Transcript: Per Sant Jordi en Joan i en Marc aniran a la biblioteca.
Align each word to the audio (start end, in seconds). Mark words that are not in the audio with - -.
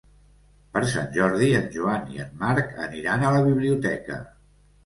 Per 0.77 0.81
Sant 0.93 1.11
Jordi 1.17 1.51
en 1.59 1.69
Joan 1.77 2.09
i 2.15 2.23
en 2.25 2.33
Marc 2.45 2.73
aniran 2.87 3.27
a 3.29 3.35
la 3.37 3.45
biblioteca. 3.53 4.19